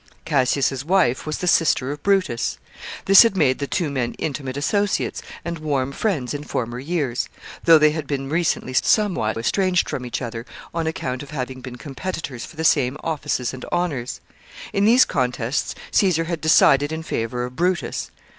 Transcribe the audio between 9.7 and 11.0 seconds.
from each other on